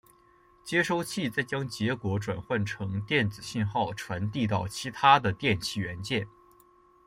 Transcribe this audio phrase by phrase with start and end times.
[0.63, 6.27] 接收器再将结果转换成电子信号传递到其它的电气元件。